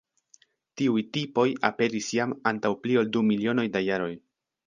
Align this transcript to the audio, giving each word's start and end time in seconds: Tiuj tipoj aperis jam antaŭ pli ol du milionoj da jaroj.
Tiuj 0.79 1.01
tipoj 1.17 1.43
aperis 1.69 2.09
jam 2.17 2.33
antaŭ 2.53 2.73
pli 2.85 2.99
ol 3.03 3.13
du 3.17 3.25
milionoj 3.27 3.67
da 3.77 3.85
jaroj. 3.91 4.11